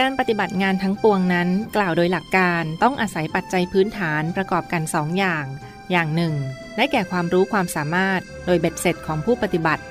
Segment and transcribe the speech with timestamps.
[0.00, 5.44] การปฏิบัติงานทั้งปวงนั้น กล่าวโดยหลักการต้องอาศัยปัจจัยพื้นฐานประกอบกันสองอย่าง
[5.90, 6.34] อย่างหนึ่ง
[6.76, 9.82] ได้แก่ความรู้ความสามารถ โดยเบ็ดเสร็จของผู้ปฏิบัติ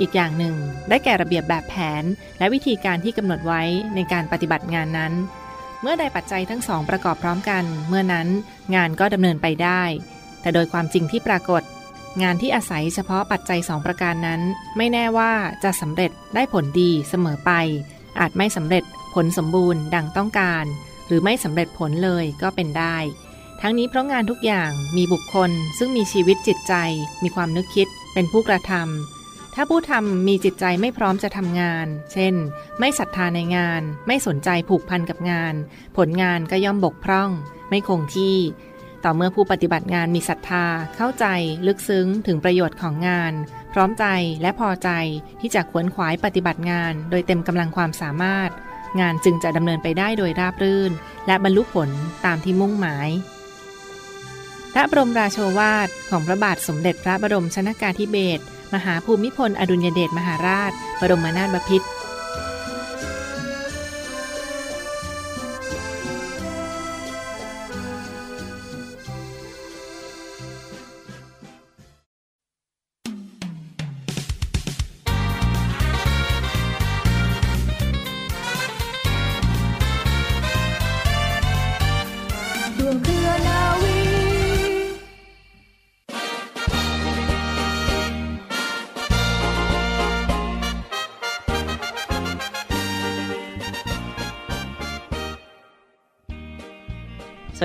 [0.00, 0.54] อีกอย่างหนึ่ง
[0.88, 2.04] ได้แก่ระเบียบแบบแผน
[2.38, 3.62] และวิธีการที่กำหนดไว้
[3.94, 5.12] ในการปฏิบัติงานนั้น
[5.82, 8.28] เมื่อใดปัจจัยทั้งสองประกอบพร้อมกัน เมื่อนั้น
[8.74, 9.82] งานก็ดำเนินไปได้
[10.40, 11.62] แต่โดยความจริงที่ปรากฏ
[12.22, 14.40] งานที่อาศัยเฉพาะปัจจัยสองประการนั้น
[14.76, 15.32] ไม่แน่ว่า
[15.64, 17.52] จะสำเร็จได้ผลดีเสมอไป
[18.20, 18.84] อาจไม่สำเร็จ
[19.24, 20.64] ลสมบูรณ์ดังต้องการ
[21.06, 22.96] หรือไม่สำเร็จผลเลยก็เป็นได้
[23.60, 26.74] ทั้งนี้เพราะงานทุกอย่างมีบุคคล ซึ่งมีชีวิตจิตใจ
[27.22, 32.34] มีความนึกคิด เป็นผู้กระทำถ้าผู้ทำมีจิตใจไม่พร้อมจะทำงาน เช่น
[32.78, 35.54] ไม่ศรัทธาในงาน ไม่สนใจผูกพันกับงาน
[35.96, 37.30] ผลงานก็ย่อมบกพร่อง
[37.68, 38.36] ไม่คงที่
[39.04, 41.26] ต่อเมื่อผู้ปฏิบัติงานมีศรัทธา เข้าใจ
[41.66, 43.32] ลึกซึ้งถึงประโยชน์ของงาน
[43.72, 44.06] พร้อมใจ
[44.42, 44.90] และพอใจ
[45.40, 48.50] ที่จะขวนขวายปฏิบัติงาน โดยเต็มกำลังความสามารถ
[49.00, 50.92] งานจึงจะดำเนินไปได้โดยราบรื่น
[51.26, 51.88] และบรรลุผล
[52.24, 53.08] ตามที่มุ่งหมาย
[54.72, 58.42] พระบรมราโชวาทของพระบาทสมเด็จพระบรมชนากาธิเบศร
[58.74, 61.88] มหาภูมิพล อดุลยเดชมหาราช บรมนาถบพิตรร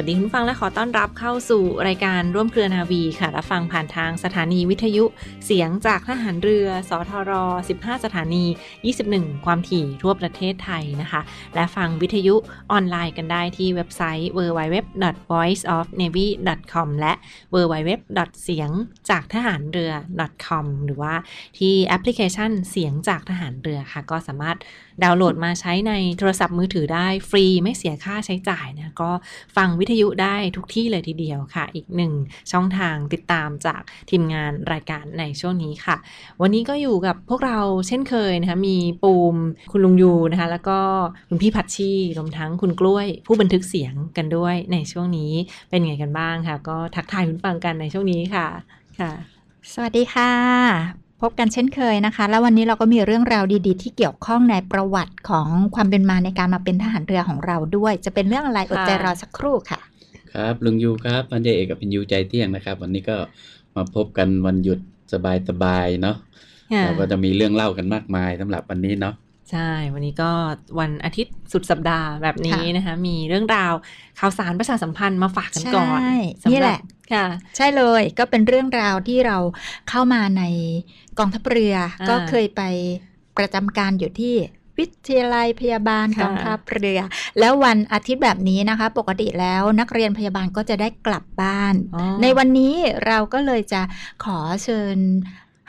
[0.03, 5.03] วัสดีคุณฟังและขอต้อนรับเข้าสู่รายการร่วมเครือนาวีค่ะ รับฟังผ่านทางสถานีวิทยุ
[5.46, 7.31] เสียงจากทหารเรือ สทร
[7.69, 8.46] 15 สถานี
[8.96, 11.22] 21 ความถี่ทั่วประเทศไทยนะคะ
[11.56, 12.36] และฟังวิทยุ
[12.72, 17.14] ออนไลน์กันได้ที่เว็บไซต์ www.voiceofnavy.com และ
[17.53, 17.90] www.
[18.44, 18.70] เสียง
[19.09, 19.91] จากทหารเรือ
[20.46, 21.14] .com หรือว่า
[21.59, 24.58] ที่แอปพลิเคชันเสียงจากทหารเรือค่ะ ก็สามารถ
[25.04, 29.12] ดาวน์โหลดมาใช้ในโทรศัพท์มือถือได้ฟรีไม่เสียค่าใช้จ่ายนะก็
[29.56, 32.14] ฟังวิทยุได้ทุกที่เลยทีเดียวค่ะ อีกหนึ่ง
[32.52, 35.96] ช่องทางติดตามจากทีมงานรายการในช่วงนี้ค่ะ
[36.42, 39.36] วันนี้ก็อยู่กับพวกเราเช่นเคยนะคะมีปูม
[39.72, 40.80] คุณลุงยูนะคะแล้วก็
[41.30, 45.32] คุณพี่ผัดชีรวมทั้งคุณกล้วย ผู้บันทึกเสียงกันด้วยในช่วงนี้
[45.70, 48.48] เป็นไงกันบ้างค่ะ ก็ทักทายคุณฟังกันในช่วงนี้ค่ะ
[49.00, 49.12] ค่ะ
[49.74, 59.79] สวัสดีค่ะ พบกันเช่นเคยนะคะ แล้ววันนี้เราก็มีเรื่องราวดี ๆ ที่เกี่ยวข้องในประวัติของความเป็นมาในการมาเป็นทหารเรือของเราด้วย จะเป็นเรื่องอะไรอดใจรอสักครู่ค่ะ
[60.34, 63.17] ครับลุงยูครับพันเจเอกกับพินยูใจเที่ยงนะครับ วันนี้ก็
[63.75, 64.79] มาพบกันวันหยุด
[65.50, 66.16] สบายๆเนาะ
[66.73, 69.16] ค่ะเราก็จะมีเรื่องเล่ากันมากมายสำหรับวันนี้เนาะ
[69.52, 70.31] ใช่ วันนี้ก็
[70.80, 73.74] วันอาทิตย์สุดสัปดาห์แบบนี้ค่ะนะคะ มีเรื่องราว
[74.20, 76.80] ข่าวสารประชาสัมพันธ์มาฝากกันก่อนใช่สำนี่หแหรับละ
[77.14, 77.26] ค่ะ
[77.58, 79.38] ใช่เลยก็เป็นเรื่องราวที่เรา
[79.90, 80.44] เข้ามาใน
[81.20, 82.62] กองทัพเรืออ่าก็เคยไป
[83.38, 84.36] ประจำการอยู่ที่
[84.80, 87.00] วิทยาลัยพยาบาลค่ะกองทัพเรือ
[87.40, 92.76] แล้ววันอาทิตย์แบบนี้นะคะ ปกติแล้วนักเรียนพยาบาลก็จะได้กลับบ้านอ๋อในวันนี้
[93.08, 93.82] เราก็เลยจะ
[94.24, 94.98] ขอเชิญ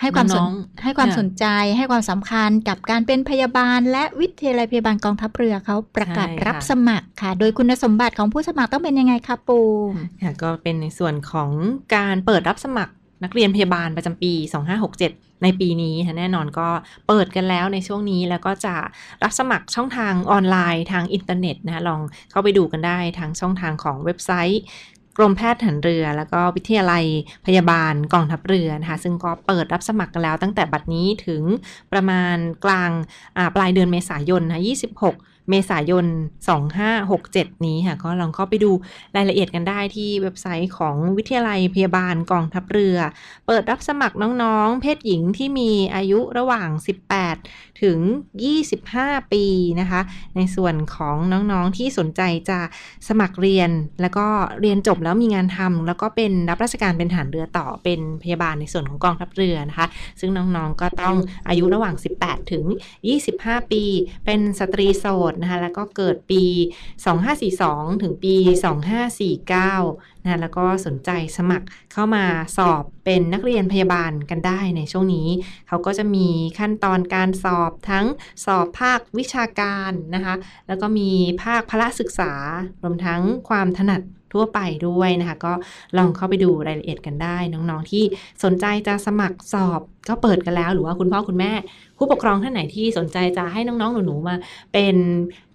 [0.04, 1.44] ให้ความสนน้องๆให้ความค่ะสนใจ
[1.76, 9.60] ให้ความสำคัญกับการเป็นพยาบาล และวิทยาลัยพยาบาลกองทัพเรือเขาประกาศใช่ค่ะรับสมัครค่ะ โดยคุณสมบัติของผู้สมัครต้องเป็นยังไงคะปู
[9.91, 9.92] ม
[10.22, 11.50] ค่ะก็เป็นในส่วนของ
[11.94, 12.92] การเปิดรับสมัคร
[13.25, 14.32] นักเรียนพยาบาลประจำปี
[14.88, 16.69] 2567 ในปีนี้ค่ะแน่นอนก็
[17.09, 18.75] เปิดกันแล้วในช่วงนี้แล้วก็จะ
[19.22, 22.00] รับสมัครช่องทางออนไลน์ทางอินเทอร์เน็ตนะคะลอง
[22.30, 24.62] เข้าไปดูกันได้ทางช่องทางของเว็บไซต์
[25.16, 27.05] กรมแพทย์ทหารเรือ แล้วก็วิทยาลัย
[27.47, 31.43] พยาบาลกองทัพเรือนะคะซึ่งก็เปิดรับสมัครกันแล้วตั้งแต่บัดนี้ถึง
[31.93, 32.91] ประมาณกลาง
[33.57, 34.63] ปลายเดือนเมษายนนะ
[35.03, 36.07] 26 เมษายน
[36.85, 38.71] 2567 นี้ค่ะ ก็ลองเข้าไปดู
[39.17, 42.99] รายละเอียดกันได้ที่เว็บไซต์ของวิทยาลัยพยาบาลกองทัพเรือ
[43.47, 46.69] เปิดรับสมัครน้องๆ เพศหญิงที่มีอายุระหว่าง
[47.25, 47.99] 18 ถึง
[48.65, 49.45] 25 ปี
[49.81, 50.01] นะคะ
[50.37, 52.59] ในส่วนของน้องๆที่สนใจจะ
[53.09, 53.71] สมัครเรียน
[54.01, 54.27] แล้วก็
[54.61, 59.87] เรียนจบแล้วมีงานทำแล้วก็เป็นรับราชการเป็นทหารเรือต่อเป็นพยาบาลในส่วนของกองทัพเรือนะคะ
[60.21, 61.17] ซึ่งน้องๆก็ต้อง
[61.49, 62.65] อายุระหว่าง 18 ถึง
[63.19, 63.85] 25 ปี
[64.25, 66.42] เป็นสตรีโสดนะคะแล้วก็เกิดปี
[67.25, 68.34] 2542 ถึงปี
[69.31, 72.25] 2549นะแล้วก็สนใจสมัครเข้ามา
[72.57, 75.28] สอบเป็นนักเรียนพยาบาลกันได้ในช่วงนี้
[75.69, 76.28] เขาก็จะมี
[76.59, 78.07] ขั้นตอนการสอบทั้ง
[78.45, 80.34] สอบภาควิชาการนะคะ
[80.69, 81.10] แล้วก็มี
[81.42, 82.33] ภาคพละศึกษา
[82.83, 84.03] รวมทั้งความถนัด
[84.33, 85.53] ทั่วไปด้วยนะคะ ก็
[85.97, 88.04] ลองเข้าไปดูรายละเอียดกันได้ น้องๆที่
[88.45, 91.53] สนใจจะสมัครสอบ ก็เปิดกันแล้วหรือว่าคุณพ่อคุณแม่
[91.98, 94.36] ผู้ปกครองท่านไหนที่สนใจจะให้น้องๆ หนูๆ มา
[94.72, 94.95] เป็น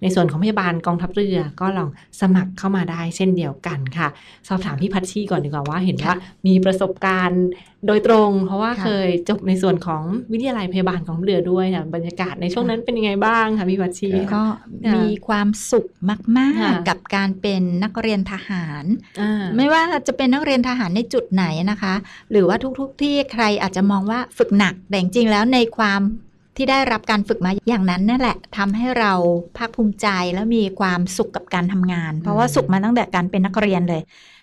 [0.02, 1.90] ในส่วนของพยาบาลกองทัพเรือก็ลอง
[2.22, 4.08] สมัครเข้ามาได้เช่นเดียวกันค่ะ
[4.48, 6.14] สอบถามพี่พัชชีก่อนดีกว่าว่าเห็นว่า
[6.48, 7.44] มีประสบการณ์
[7.88, 14.44] โดยตรง เพราะว่าค่ะเคยจบในส่วนของวิทยาลัยพยาบาลกองทัพเรือด้วยค่ะบรรยากาศในช่วงนั้นเป็นยังไงบ้างคะพี่พัชชีครับก็
[14.86, 15.88] ค่ะมีความสุข
[16.38, 18.86] มาค่ะกๆ กับการเป็นนักเรียนทหาร
[19.22, 21.94] อ่าไม่ว่าจะเป็นนักเรียนทหารในจุดไหนนะคะ
[22.32, 26.02] หรือว่าทุกๆทที่ใครอาจจะมองว่าฝึกหนัก แต่จริงๆแล้วในความ
[26.56, 29.14] ที่ได้รับการฝึกมาอย่างนั้นนั่นแหละทำให้เรา
[29.58, 34.02] ภาคภูมิใจแล้วมีความสุขกับการทำงาน เพราะว่าสุขมาตั้งแต่การเป็นนักเรียนเลย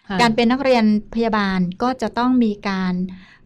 [0.09, 0.85] ค่ะการเป็นนักเรียน
[1.15, 2.93] พยาบาลก็จะต้องมีการ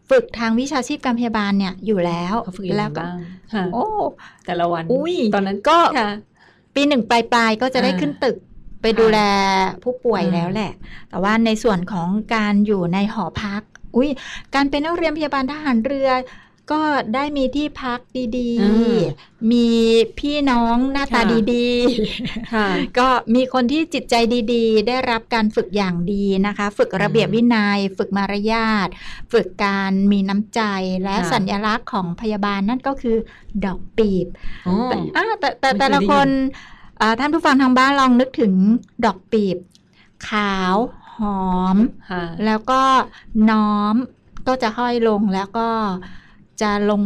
[0.09, 3.19] ฝึกทางวิชาชีพการพยาบาลเนี่ยอยู่แล้วเขาฝึกยังไงแล้วก็บ้าง
[3.53, 3.85] ค่ะโอ้
[4.45, 6.09] แต่ละวันอุ้ยตอนนั้นก็ค่ะ
[6.75, 8.35] ปีหนึ่งปลายๆก็จะได้อ่าขึ้นตึก
[8.81, 9.19] ไปดูแล
[9.83, 10.71] ผู้ป่วยอ่าแล้วแหละ
[11.09, 13.61] แต่ว่าในส่วนของการอยู่ในหอพัก
[13.95, 14.09] อุ้ย
[14.55, 16.09] การเป็นนักเรียนพยาบาลทหารเรือ
[16.71, 16.81] ก็
[17.15, 17.99] ได้มีที่พัก
[18.37, 19.69] ดีอืมๆมี
[20.19, 21.23] พี่น้องหน้าตาค่ะ
[21.53, 21.69] ดี
[22.53, 24.15] ค่ะๆก็มีคนที่จิตใจ
[24.53, 28.87] ดีๆ ได้รับการฝึกอย่างดีนะคะ ฝึกระเบียบอืมวินยัย ฝึกมารยาท
[29.33, 30.61] ฝึกการมีน้ำใจ
[31.03, 33.17] และค่ะสัญลักษณ์ของพยาบาลนั่นก็คือ
[33.65, 34.27] ดอกปีบ
[34.67, 36.29] อ๋อแต่อ่าแต่แต่ไม่เคยแต่ละได้ยินคน
[37.01, 38.53] อ่าท่านผู้ฟังทางบ้านลองนึกถึง
[39.05, 39.57] ดอกปีบ
[40.29, 40.75] ขาว
[41.17, 41.43] หอ
[41.75, 41.77] ม
[42.09, 42.81] ค่ะแล้วก็
[43.49, 43.95] น้อม
[44.47, 45.67] ก็จะห้อยลงแล้วก็
[46.61, 47.01] จะลง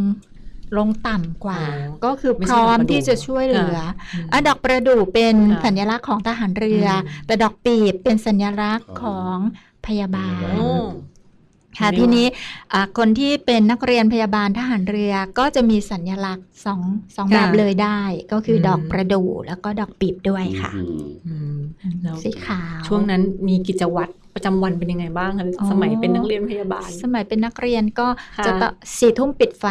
[0.77, 3.77] ลงต่ำกว่าอ๋อก็คือไม่พใช่ร้อมดอกประดู่ที่จะช่วยเหลือ
[4.13, 9.39] อืมอะดอกประดู่เป็นค่ะสัญลักษณ์ของทหารเรืออมแต่ดอกปีบเป็นสัญลักษณ์ขขอองง
[9.85, 10.69] พยาบาลพยาบาลโอ้
[11.77, 12.27] ค่ะดีทีมากนี้
[12.73, 16.81] อ่าคนที่เป็นนักเรียนพยาบาลทหารเรือก็จะมีสัญลักษณ์สอง
[17.15, 17.99] สองแบบเลยได้
[18.31, 21.57] ก็คืออมดอกประดู่แล้วก็ดอกปีบด้วยค่ะอืมอืม
[22.03, 29.65] แล้วสีขาวช่วงนั้นมีกิจวัตร ประจำวันเป็นยังไงบ้างคะอ๋อสมัยเป็นนักเรียนพยาบาล สมัยเป็นนักเรียนก็ค่ะจะต้องสี่ทุ่มปิดไฟ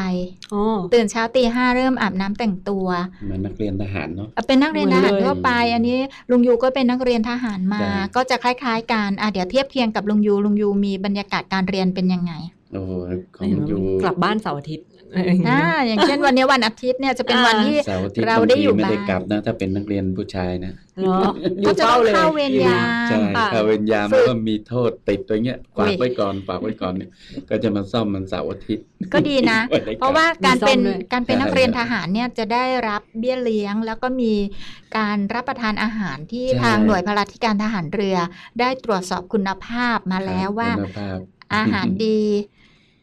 [0.52, 0.62] อ๋อ
[0.94, 2.86] ตื่นเช้าตีห้าเริ่มอาบน้ำแต่งตัว
[3.24, 5.96] เหมือนนักเรียนทหารเนาะอะเป็นนักเรียนทหารเหมือนเลยทั่วไป อันนี้
[6.30, 12.32] ลุงยูก็เป็นนักเรียนทหารมาจ้ะก็จะคล้าย ๆกันอะเดี๋ยวเทียบเคียงกับลุงยูลุงยูมีบรรยากาศการเรียนเป็นยังไง
[12.72, 12.90] โอ้โห
[13.36, 21.18] ของเห็นว่าอยู่กลับบ้านเสาร์อาทิตย์ อะไรอย่างเงี้อ่ายอย่างเช่นวันนี้วันอาทิตย์เนี่ยจะเป็นอ่าวันที่เสาร์อาทิตย์เราบางได้ทีอยู่ไม่ได้บ้านกลับนะถ้าเป็นนักเรียนผู้ชายนะเหรอ
[21.60, 27.10] อยู่ก็จะต้องฝ้ลยเข้าเวรยามใช่ค่ะเข้าเวรยามฝึแล้วกก็มีโทษติดตัวเงี้ยฝากไว้ก่อนฝากไว้ก่อนเนี่ย
[27.50, 28.84] ก็จะมาซ่อมมันเสาร์อาทิตย์
[29.14, 34.34] ก็ดีนะไม่ได้กลับเพราะว่าการเป็นมีซ่อมด้วยการเป็นใช่นักเรียนทหารเนี่ยจะได้รับเบี้ยเลี้ยง แล้วก็มี
[34.98, 38.16] การรับประทานอาหารที่ใช่ทางหน่วยพลาธิการทหารเรือ
[38.60, 41.18] ได้ตรวจสอบคุณภาพมาแล้วว่าคุณภาพ
[41.54, 42.20] อาหารดี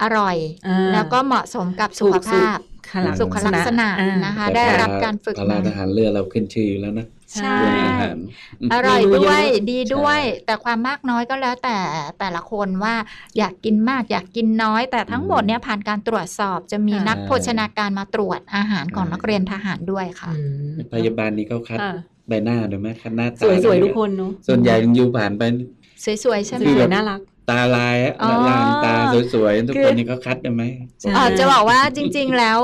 [0.04, 0.38] อร่อย
[0.68, 2.58] อ่าแล้วก็เหมาะสมกับสุขภาพ
[2.90, 7.08] ขลักสุขลักษณะอ่านะคะแต่ได้รับการฝึกพลามาทหารเรือเราขึ้นชื่ออยู่แล้วนะ
[7.38, 8.18] ใช่เรื่องอาหาร
[8.74, 11.78] อร่อยเมนูด้วยเยอะดีด้วยใช่แต่ความมากน้อยก็แล้วแต่
[12.20, 12.96] แต่ละคนว่า
[13.38, 21.94] อยากกินมากอยากกินน้อย แต่ทั้งหมดเนี่ยผ่านการตรวจสอบจะมีค่ะนักโภชนาการมาตรวจอาหารของใช่นักเรียนทหารด้วยค่ะอืมพยาบาลนี่เขาคัดค่ะ
[22.28, 25.44] ใบหน้าด้วยไหมคัดหน้าตาสวยๆด้ทุวกคนเนาะส่วนใหญ่อยู่ผ่านไป
[26.24, 28.96] สวยๆใช่ไหมสวยแบบๆน่ารัก ตาลายอะอ๋อลางตา
[29.34, 30.64] สวยๆทุกคือคนนี่เขาคัดได้ไหม
[31.00, 32.60] ใช่เอ่อจะบอกว่าจริง ๆแล้ว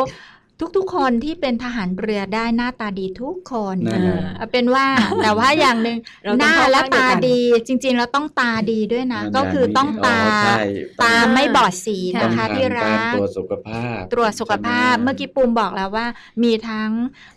[0.77, 4.85] ทุกๆ คนที่เป็นทหารเรือได้หน้าตาดีทุกคนนั่นแหละเอาเป็นว่า
[5.23, 10.63] แต่ว่าอย่างหนึ่งเราหต้องน้าเข้าและข้างเดียวตากันดีจริง ๆ แล้วต้องตาดีด้วยนะมันก็คือต้องตาใช่
[11.01, 16.05] ตาไม่บอดสีต้อนะงคะผ่านที่รัการกตรวจสุขภาพ ตรวจสุขภาพใช่ไหเมื่อกี้ปูมบอกแล้วว่า
[16.43, 16.89] มีทั้ง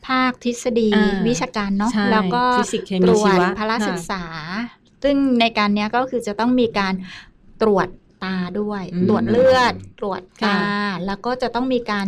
[0.09, 4.25] ภาคทฤษฎีอ่าวิชาการเนาะใช่แล้วก็ฟิสิกส์เคตมีรวชีจวะพละศึกค่ะษา
[5.03, 6.95] ซึ่งในการเนี้ยก็คือจะต้องมีการ
[7.63, 7.89] ตรวจ
[8.25, 10.63] ตาด้วยอืมตรวจเลือด ตรวจค่ะตา
[11.07, 12.07] แล้วก็จะต้องมีการ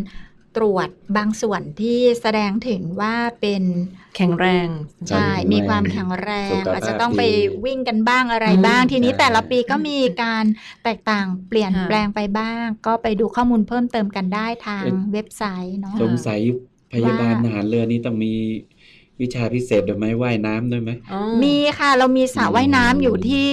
[0.57, 3.63] ตรวจบางส่วนที่แสดงถึงว่าเป็น
[4.17, 4.69] แข็งแรง
[5.09, 7.33] ใช่แข็งแรงมีความแข็งแรงสุขภาพอาจจะต้องไปดี
[7.65, 10.45] วิ่งกันบ้างอะไรอืมบ้าง ทีนี้ใช่แต่ละปีก็มีการ
[10.85, 16.41] แตกต่างเปลี่ยนค่ะแปลงไปบ้าง ก็ไปดูข้อมูลเพิ่มเติมกันได้ทางเว็บไซต์เนาะสงสัย
[16.93, 18.33] พยาบาลว่าทหารเรือนี่ต้องมี
[19.23, 23.49] วิชาพิเศษด้วยไหมว่ายน้ำด้วยไหมอ๋อมีค่ะเรามีสระอืมว่ายน้ำอยู่ที่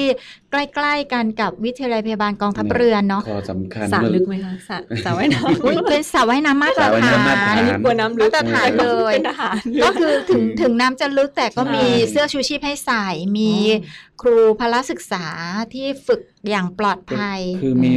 [0.52, 13.06] ใกล้ๆกันกับวิทยาลัยพยาบาลกองทัพเรือเนาะข้อสำคัญสระเมื่อลึกไหมคะสระสระว่ายน้ำอุ๊ยเป็นสระว่ายน้ำมาตรสระว่ายฐาน้ำมาตรฐานนอันนี้กลัวน้ำลึกมาตรฐานเลยเป็นทหารก็คือถึงถึงน้ำจะลึกแต่ก็มีใช่เสื้อชูชีพให้ใส่
[13.38, 15.26] มีอ๋อครูพละศึกษา
[15.74, 17.92] ที่ฝึกอย่างปลอดภัย คือมี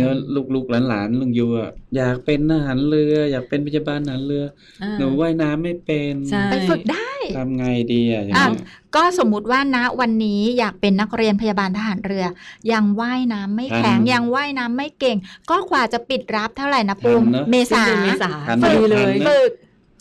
[0.55, 4.45] ลูกๆหลานๆลุงยูอะอยากเป็นทหารเรือ อยากเป็นพยาบาลทหารเรือ
[4.83, 8.65] อ่าหนูว่ายน้ำไม่เป็นใช่ไปฝึกได้ไทำไงดีอะอย่างอะนี้
[8.97, 12.27] ก็สมมุติว่าณวันนี้อยากเป็นนักเรียนพยาบาลทหารเรือ
[12.73, 15.17] ยังว่ายน้ำไม่แข็งทันยังว่ายน้ำไม่เก่ง
[15.51, 19.51] ก็กว่าจะปิดรับเท่าไหร่นะปูมทันเนอะเมษาสิ้นเดือนเมษาทันพอดีเลยทันนะฝึก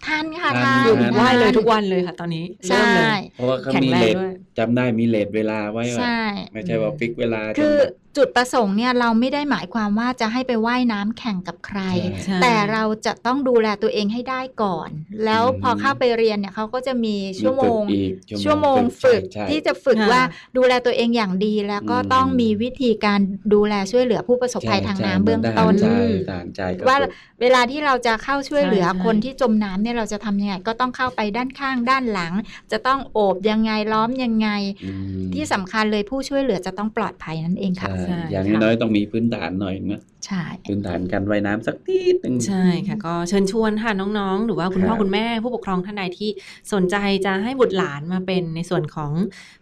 [0.07, 6.21] ทันค่ะทัทันนหยุดทันไหว้เลยทุกวันเลยค่ะ ตอนนี้เริ่ใช่มเลยเพราะว่าเขาแข็งมีแรงเลทด้วยจำได้มีเลทเวลาไว้ว่าใช่
[6.53, 7.77] ไม่ใช่ว่าฟิกเวลาคือ
[8.15, 14.89] จำแบบจุดประสงค์เนี่ยเราไม่ได้หมายความว่าจะให้ไปว่ายน้ำแข่งกับใครใช่ใช่แต่เราจะต้องดูแลตัวเองให้ได้ก่อน
[15.25, 18.13] แล้วอืมพอเข้าไปเรียนเนี่ยเขาก็จะมีชั่วโมงฝึกอีก
[18.43, 20.21] ชั่วโมงฝึกใช่ที่จะฝึกค่ะว่า
[20.57, 23.19] ดูแลตัวเองอย่างดี แล้วก็อืมต้องมีวิธีการ
[23.53, 25.99] ดูแลช่วยเหลือผู้ประสบภัยทางน้ำเบื้องต้นใช่
[26.29, 32.33] ทหารใจก็ว่าฝึกเวลาที่เราจะเข้าช่วยเหลือใช่ใช่คนที่จมน้ำเนี่ยเราจะทำยังไงก็ต้องเข้าไปด้านข้างด้านหลัง
[32.71, 34.49] จะต้องโอบยังไงล้อมยังไง
[34.85, 38.00] อืมที่สำคัญเลยผู้ช่วยเหลือจะต้องปลอดภัยนั่นเองค่ะใช่ใช่
[38.31, 46.29] อย่างค่ะน้อยๆต้องมีพื้นฐานหน่อยนะใช่พื้นฐานการว่ายน้ำสักนิดหนึ่งใช่ค่ะ ก็เชิญชวนค่ะน้องๆ หรือว่าคุณพ่อครับคุณแม่ผู้ปกครองท่านใดที่
[46.73, 49.11] สนใจจะให้บุตรหลานมาเป็นในส่วนของ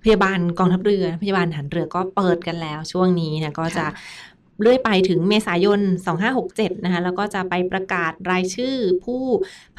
[0.03, 3.85] พยาบาลกองทัพเรือ พยาบาลทหารเรือก็เปิดกันแล้วช่วงนี้นะก็จะ
[4.61, 5.79] เรื่อยไปถึงเมษายน
[6.31, 9.23] 2567 นะคะ แล้วก็จะไปประกาศรายชื่อผู้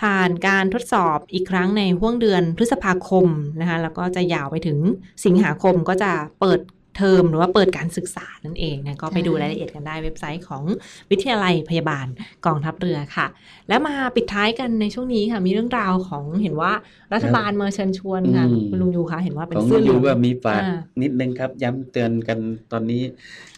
[0.00, 3.26] ผ่านการทดสอบอีกครั้งในห่วงเดือนพฤษภาคม
[3.61, 4.79] นะคะ แล้วก็จะยาวไปถึง
[5.25, 6.61] สิงหาคมก็จะเปิด
[7.00, 10.62] เทอมหรือว่าเปิดการศึกษานั่นเองนะก็ไปดูรายละเอียดกันได้เว็บไซต์ของ
[11.11, 12.07] วิทยาลัยพยาบาล
[12.47, 13.26] กองทัพเรือค่ะ
[13.69, 16.73] แล้วมาปิดท้ายกันในช่วงนี้ค่ะมีเรื่องราวของเห็นว่า
[17.14, 22.38] รัฐบาลมาเชิญชวนค่ะอืมคุณลุงยูคะเห็นว่าเป็นของเสื้อเหลืยูองว่ามีฝากอ่านิดนึงครับ ย้ำเตือนกัน
[22.73, 23.02] ตอนนี้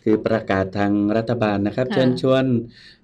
[0.05, 2.45] คือประกาศทางรัฐบาลนะครับค่ะเชิญชวน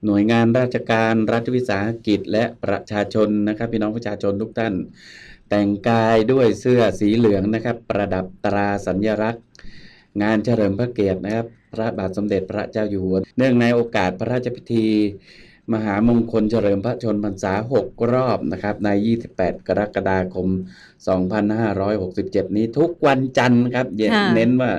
[0.04, 4.75] หน่วยงานราชการรัฐวิสาหกิจ และประชาชนนะครับพี่น้องประชาชนทุกท่าน
[5.49, 9.45] แต่งกายด้วยเสื้อสีเหลืองนะครับ ประดับตราสัญลักษณ์
[10.23, 14.87] งานเฉลิมพระเกียรตินะครับ พระบาทสมเด็จพระเจ้าอยู่หัว เนื่องในโอกาสพระราชพิธี
[15.75, 18.88] มหามงคลเฉลิมพระชนมพรรษา 6 รอบนะครับ ใน
[19.29, 20.49] 28 กรกฎาคม
[21.73, 24.73] 2567 นี้ทุกวันจันทร์ครับเยค่ะเน้นว่า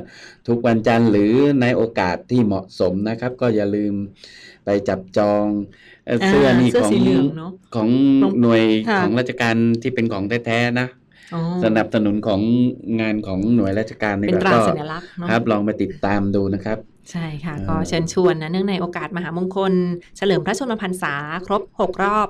[0.47, 3.93] ทุกวันจันทร์หรือในโอกาสที่เหมาะสมนะครับ ก็อย่าลืม
[4.65, 5.45] ไปจับจอง
[6.05, 7.89] เอ่อเสื้อนี่เสื้อของสีเหลืองเนอะของ
[8.41, 10.98] หน่วยค่ะของราชการที่เป็นของแท้ๆนะอ๋อ
[11.65, 12.41] สนับสนุนของ
[13.01, 16.79] งานของหน่วยราชการนี่เป็นตราก็สัญลักษณ์เนาะครับลองไปติดตามดูนะครับ
[17.11, 19.73] ใช่ค่ะเอ่อก็เชิญชวนนะเนื่องในโอกาสมหามงคล
[20.17, 21.13] เฉลิมพระชนมพรรษา
[21.45, 22.27] ครบ 6 รอบ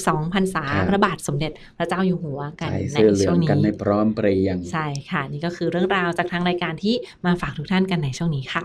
[0.00, 6.94] 72พรรษาพระบาทสมเด็จพระเจ้าอยู่หัวกันใส่ในเสื้อเหลืช่อวงงนี้กันในพร้อมเพรียงใช่ค่ะ นี่ก็คือเรื่องราวจากทางรายการที่
[7.26, 8.64] มาฝากทุกท่านกันในช่วงนี้ค่ะ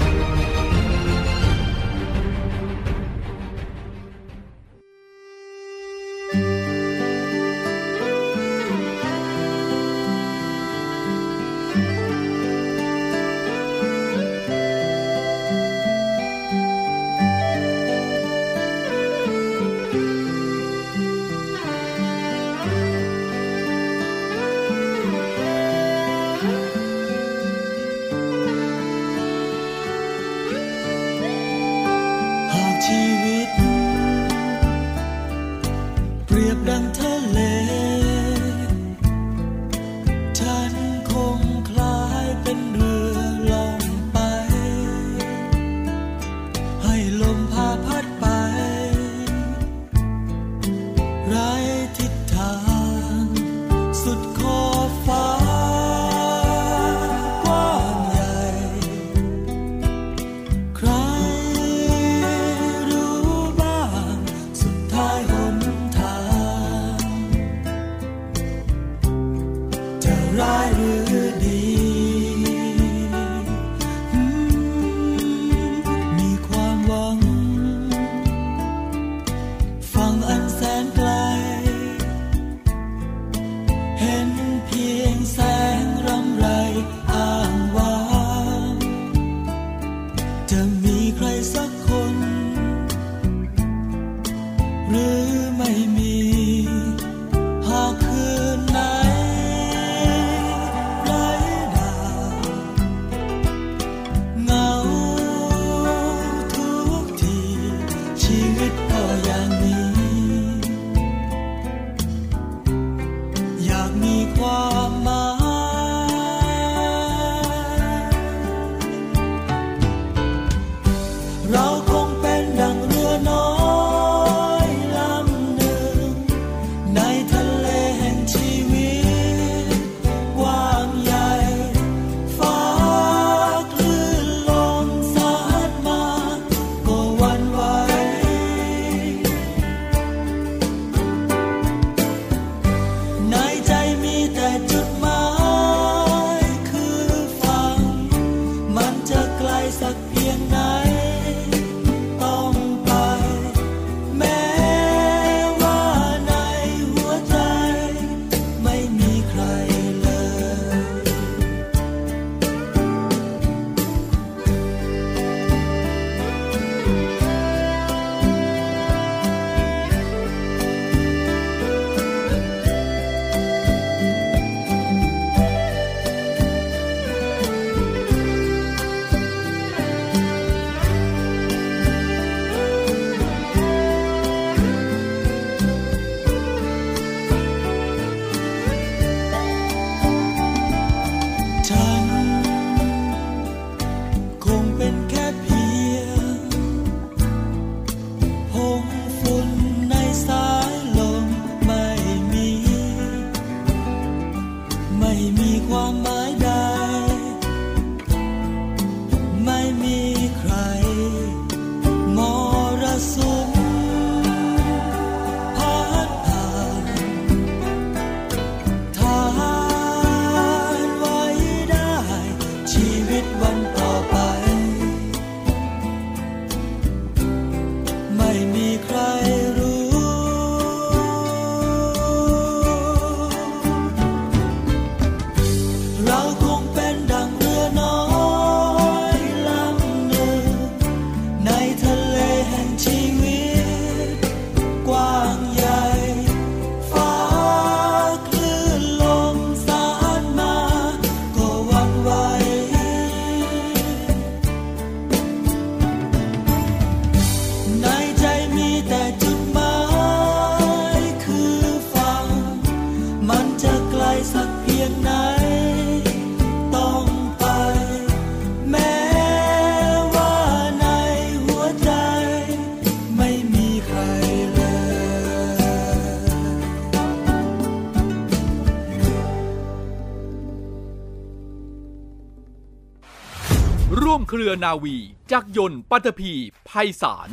[284.43, 284.97] เรือนาวี
[285.31, 286.33] จักรยนต์ปัตภี
[286.69, 287.29] ภัยสาร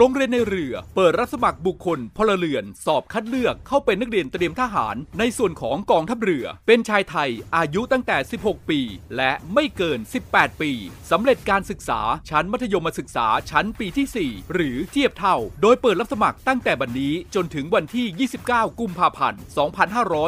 [0.00, 8.80] โรงเรียนนายเรือ เปิดรับสมัครบุคคลพลเรือน สอบคัดเลือกเข้าเป็นนักเรียนเตรียมทหาร ในส่วนของกองทัพเรือ เป็นชายไทยอายุตั้งแต่ 16 ปี
[9.16, 9.98] และไม่เกิน
[10.30, 10.72] 18 ปี
[11.10, 19.40] สำเร็จการศึกษาชั้นมัธยมศึกษาชั้นปีที่ 4 หรือเทียบเท่า โดยเปิดรับสมัครตั้งแต่บัดนี้จนถึงวันที่ 29 กุมภาพันธ์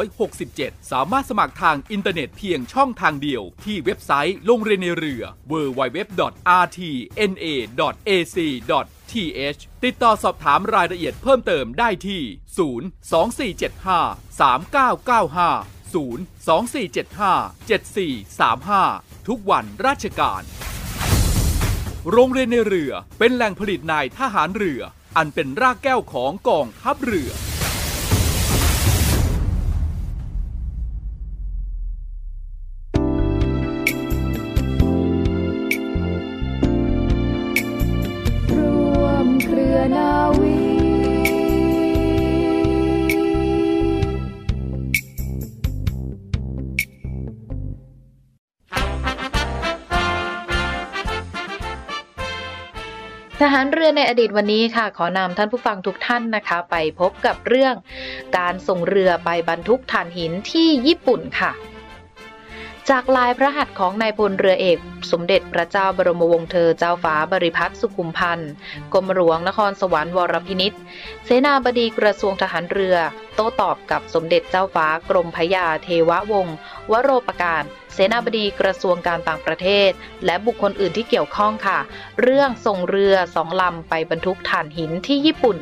[0.01, 6.21] 2567 สามารถสมัครทางอินเทอร์เน็ตเพียงช่องทางเดียว ที่เว็บไซต์โรงเรียนนายเรือ www.rtna.ac
[9.13, 12.21] TH ติดต่อสอบถามรายละเอียดเพิ่มเติมได้ที่
[13.59, 18.07] 02475 3995 02475
[18.87, 20.43] 7435 ทุกวันราชการ
[22.11, 24.81] โรงเรียนในเรือเป็นแหล่งผลิตนายทหารเรือ
[25.17, 27.31] อันเป็นรากแก้วของกองทัพเรือ
[53.45, 57.75] ทหารเรือในอดีตวันนี้ค่ะ ขอนำท่านผู้ฟังทุกท่านนะคะ ไปพบกับเรื่อง
[58.37, 61.51] การส่งเรือไปบรรทุกถ่านหินที่ญี่ปุ่นค่ะ
[62.91, 64.79] จากลายพระหัตถ์ของนายพลเรือเอก
[65.11, 68.51] สมเด็จพระเจ้าบรมวงศ์เธอเจ้าฟ้าบริพัตรสุขุมพันธ์
[68.93, 70.73] กรมหลวงนครสวรรค์วรพินิษ
[71.25, 72.97] เสนาบดีกระทรวงทหารเรือ
[73.35, 76.55] โต้ตอบกับสมเด็จเจ้าฟ้ากรมพยาเทววงศ์
[76.91, 79.91] วโรปการ เสนาบดีกระทรวงการต่างประเทศ
[80.25, 81.79] และบุคคลอื่นที่เกี่ยวข้องค่ะ
[82.21, 85.57] เรื่องส่งเรือสองลำไปบรรทุกถ่านหินที่ญี่ปุ่น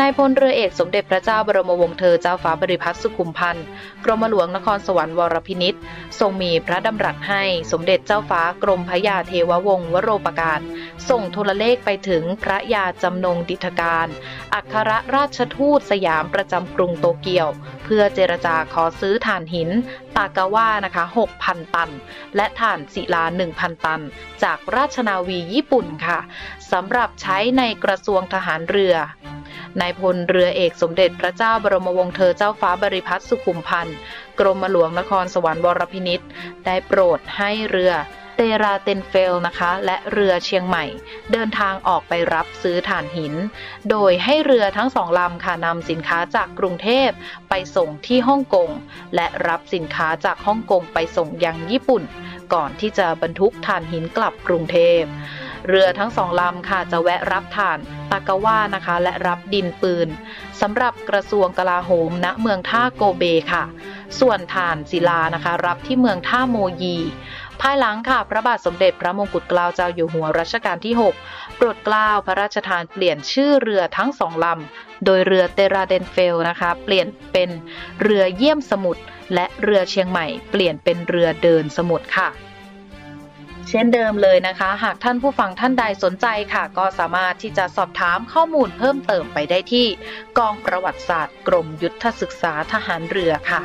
[0.00, 3.66] นายพลเรือเอกสมเด็จพระเจ้าบรมวงศ์เธอเจ้าฟ้าบริพัตรสุขุมพันธ์
[4.04, 5.74] กรมหลวงนครสวรรค์วรพินิษ
[6.20, 10.60] ทรงมีพระดำรัสให้สมเด็จเจ้าฟ้ากรมพระยาเทววงศ์วโรปการ
[11.08, 14.08] ส่งโทรเลขไปถึงพระยาจำนงดิธการ
[14.54, 17.48] อัครราชทูตสยามประจำกรุงโตเกียว
[17.84, 19.70] เพื่อเจรจาขอซื้อถ่านหิน
[20.16, 21.04] ตากาว่านะคะ
[21.40, 21.90] 6,000 ตัน
[22.36, 24.02] และถ่านศิลา 1,000 ตัน
[24.42, 26.18] จากราชนาวีญี่ปุ่นค่ะ
[26.72, 28.96] สำหรับใช้ในกระทรวงทหารเรือ
[29.80, 33.96] นายพลเรือเอกสมเด็จพระเจ้าบรมวงศ์เธอเจ้าฟ้าบริพัตรสุขุมพันธ์
[34.40, 36.20] กรมหลวงนครสวรรค์วรพินิษ
[36.64, 37.92] ได้โปรดให้เรือ
[38.36, 40.84] เตราเตนเฟลนะคะ และเรือเชียงใหม่
[41.32, 43.34] เดินทางออกไปรับซื้อถ่านหิน
[43.90, 47.10] โดยให้เรือทั้งสองลำค่ะนำสินค้าจากกรุงเทพ
[47.48, 48.70] ไปส่งที่ฮ่องกง
[49.14, 52.02] และรับสินค้าจากฮ่องกงไปส่งยังญี่ปุ่น
[52.54, 55.02] ก่อนที่จะบรรทุกถ่านหินกลับกรุงเทพ
[55.68, 57.78] เรือทั้งสองลำค่ะจะแวะรับถ่าน
[58.10, 60.08] ตากาว่านะคะ และรับดินปืน
[60.60, 63.64] สำหรับกระทรวงกลาโหมณเมืองท่าโกเบค่ะ
[64.20, 66.96] ส่วนถ่านศิลานะคะ รับที่เมืองท่าโมยี
[67.60, 77.50] ภายหลังค่ะพระบาทสมเด็จพระมงกุฎเกล้าเจ้าอยู่หัวรัชกาลที่ 6 โปรดเกล้าพระราชทานเปลี่ยนชื่อเรือทั้งสองลำ โดยเรือเตราเดนเฟลนะคะ เปลี่ยนเป็น
[78.02, 79.02] เรือเยี่ยมสมุทร
[79.34, 82.28] และเรือเชียงใหม่ เปลี่ยนเป็นเรือเดินสมุทรค่ะ
[83.68, 89.86] เช่นเดิมเลยนะคะ หากท่านผู้ฟังท่านใดสนใจค่ะ ก็สามารถที่จะสอบถามข้อมูลเพิ่มเติมไปได้ที่
[90.38, 93.62] กองประวัติศาสตร์ กรมยุทธศึกษาทหารเรือค่ะ